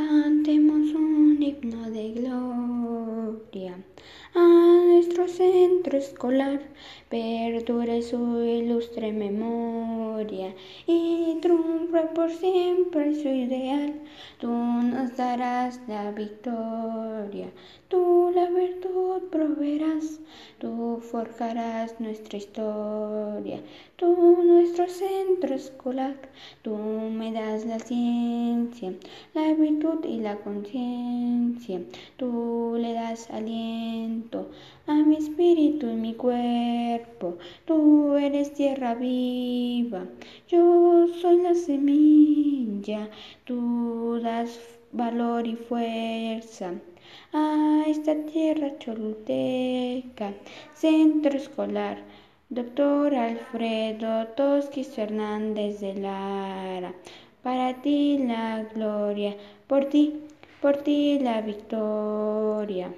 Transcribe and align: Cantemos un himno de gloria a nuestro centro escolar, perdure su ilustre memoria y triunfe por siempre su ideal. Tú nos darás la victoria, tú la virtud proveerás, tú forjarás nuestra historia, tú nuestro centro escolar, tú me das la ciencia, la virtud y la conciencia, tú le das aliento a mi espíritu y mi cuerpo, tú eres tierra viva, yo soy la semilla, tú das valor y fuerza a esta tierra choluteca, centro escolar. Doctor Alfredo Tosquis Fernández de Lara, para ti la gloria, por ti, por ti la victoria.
Cantemos 0.00 0.94
un 0.94 1.42
himno 1.42 1.90
de 1.90 2.12
gloria 2.12 3.74
a 4.34 4.46
nuestro 4.86 5.28
centro 5.28 5.98
escolar, 5.98 6.58
perdure 7.10 8.00
su 8.00 8.42
ilustre 8.42 9.12
memoria 9.12 10.54
y 10.86 11.36
triunfe 11.42 12.00
por 12.14 12.30
siempre 12.30 13.14
su 13.14 13.28
ideal. 13.28 14.00
Tú 14.40 14.48
nos 14.48 15.14
darás 15.18 15.78
la 15.86 16.10
victoria, 16.12 17.50
tú 17.88 18.32
la 18.34 18.48
virtud 18.48 19.28
proveerás, 19.30 20.18
tú 20.60 21.00
forjarás 21.10 21.98
nuestra 22.00 22.36
historia, 22.36 23.60
tú 23.96 24.06
nuestro 24.44 24.86
centro 24.88 25.54
escolar, 25.54 26.16
tú 26.60 26.76
me 26.76 27.32
das 27.32 27.64
la 27.64 27.78
ciencia, 27.78 28.92
la 29.32 29.54
virtud 29.54 30.04
y 30.04 30.18
la 30.18 30.36
conciencia, 30.36 31.80
tú 32.18 32.76
le 32.78 32.92
das 32.92 33.30
aliento 33.30 34.50
a 34.86 34.94
mi 34.94 35.16
espíritu 35.16 35.86
y 35.88 35.96
mi 35.96 36.14
cuerpo, 36.14 37.38
tú 37.64 38.16
eres 38.16 38.52
tierra 38.52 38.94
viva, 38.94 40.04
yo 40.46 41.08
soy 41.22 41.38
la 41.40 41.54
semilla, 41.54 43.08
tú 43.46 44.20
das 44.22 44.79
valor 44.92 45.46
y 45.46 45.56
fuerza 45.56 46.74
a 47.32 47.84
esta 47.86 48.14
tierra 48.26 48.78
choluteca, 48.78 50.32
centro 50.74 51.36
escolar. 51.36 51.98
Doctor 52.48 53.14
Alfredo 53.14 54.26
Tosquis 54.36 54.88
Fernández 54.88 55.80
de 55.80 55.94
Lara, 55.94 56.92
para 57.44 57.80
ti 57.80 58.18
la 58.18 58.64
gloria, 58.74 59.36
por 59.68 59.84
ti, 59.84 60.20
por 60.60 60.78
ti 60.78 61.20
la 61.20 61.40
victoria. 61.42 62.92